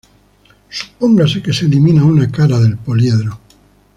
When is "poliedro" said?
2.79-3.39